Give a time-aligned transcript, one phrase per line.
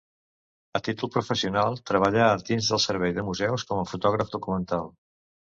[0.77, 4.91] A títol professional, treballà dins del Servei de Museus com a fotògraf documental.